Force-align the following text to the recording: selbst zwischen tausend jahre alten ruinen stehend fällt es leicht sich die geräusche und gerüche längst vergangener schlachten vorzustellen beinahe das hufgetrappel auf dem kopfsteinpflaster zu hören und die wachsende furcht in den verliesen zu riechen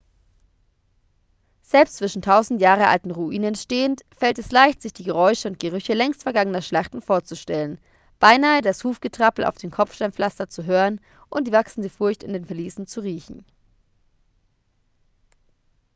selbst 1.61 1.97
zwischen 1.97 2.23
tausend 2.23 2.59
jahre 2.59 2.87
alten 2.87 3.11
ruinen 3.11 3.53
stehend 3.53 4.01
fällt 4.17 4.39
es 4.39 4.51
leicht 4.51 4.81
sich 4.81 4.93
die 4.93 5.03
geräusche 5.03 5.47
und 5.47 5.59
gerüche 5.59 5.93
längst 5.93 6.23
vergangener 6.23 6.63
schlachten 6.63 7.03
vorzustellen 7.03 7.77
beinahe 8.19 8.63
das 8.63 8.83
hufgetrappel 8.83 9.45
auf 9.45 9.59
dem 9.59 9.69
kopfsteinpflaster 9.69 10.49
zu 10.49 10.63
hören 10.63 10.99
und 11.29 11.45
die 11.45 11.51
wachsende 11.51 11.89
furcht 11.91 12.23
in 12.23 12.33
den 12.33 12.45
verliesen 12.45 12.87
zu 12.87 13.01
riechen 13.01 13.45